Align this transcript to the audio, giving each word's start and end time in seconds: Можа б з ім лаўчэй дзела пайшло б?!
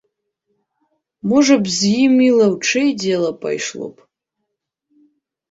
Можа 1.33 1.57
б 1.65 1.73
з 1.75 1.91
ім 2.05 2.15
лаўчэй 2.39 2.89
дзела 3.05 3.31
пайшло 3.45 3.85
б?! 3.93 4.09